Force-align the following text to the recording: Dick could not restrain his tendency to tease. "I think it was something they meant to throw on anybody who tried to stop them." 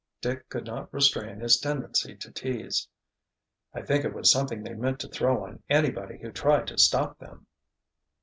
Dick 0.19 0.49
could 0.49 0.65
not 0.65 0.91
restrain 0.91 1.39
his 1.41 1.59
tendency 1.59 2.15
to 2.15 2.31
tease. 2.31 2.87
"I 3.71 3.83
think 3.83 4.03
it 4.03 4.15
was 4.15 4.31
something 4.31 4.63
they 4.63 4.73
meant 4.73 4.99
to 5.01 5.07
throw 5.07 5.43
on 5.43 5.61
anybody 5.69 6.17
who 6.17 6.31
tried 6.31 6.65
to 6.69 6.79
stop 6.79 7.19
them." 7.19 7.45